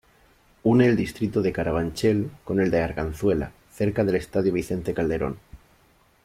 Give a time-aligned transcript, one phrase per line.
[0.63, 5.37] Une el distrito de Carabanchel con el de Arganzuela cerca del estadio Vicente Calderón.